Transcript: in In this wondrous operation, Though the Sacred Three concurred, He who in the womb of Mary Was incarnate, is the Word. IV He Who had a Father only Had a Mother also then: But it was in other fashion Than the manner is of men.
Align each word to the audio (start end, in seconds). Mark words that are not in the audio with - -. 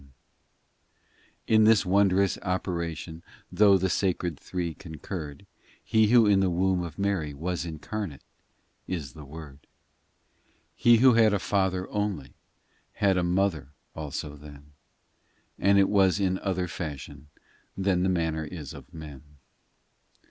in 1.45 1.57
In 1.59 1.63
this 1.65 1.85
wondrous 1.85 2.39
operation, 2.41 3.21
Though 3.51 3.77
the 3.77 3.87
Sacred 3.87 4.39
Three 4.39 4.73
concurred, 4.73 5.45
He 5.83 6.07
who 6.07 6.25
in 6.25 6.39
the 6.39 6.49
womb 6.49 6.81
of 6.81 6.97
Mary 6.97 7.35
Was 7.35 7.65
incarnate, 7.67 8.23
is 8.87 9.13
the 9.13 9.23
Word. 9.25 9.59
IV 9.59 9.61
He 10.73 10.97
Who 10.97 11.13
had 11.13 11.35
a 11.35 11.39
Father 11.39 11.87
only 11.91 12.33
Had 12.93 13.15
a 13.15 13.23
Mother 13.23 13.73
also 13.95 14.35
then: 14.35 14.71
But 15.59 15.77
it 15.77 15.87
was 15.87 16.19
in 16.19 16.39
other 16.39 16.67
fashion 16.67 17.27
Than 17.77 18.01
the 18.01 18.09
manner 18.09 18.43
is 18.45 18.73
of 18.73 18.91
men. 18.91 19.21